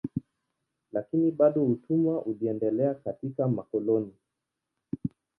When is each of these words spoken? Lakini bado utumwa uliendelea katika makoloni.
Lakini 0.91 1.31
bado 1.31 1.65
utumwa 1.65 2.25
uliendelea 2.25 2.93
katika 2.93 3.47
makoloni. 3.47 4.13